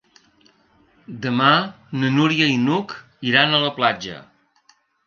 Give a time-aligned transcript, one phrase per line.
[1.27, 1.51] Demà
[2.01, 2.99] na Núria i n'Hug
[3.35, 4.23] iran a la platja.